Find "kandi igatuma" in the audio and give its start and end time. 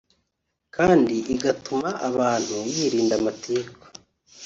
0.75-1.89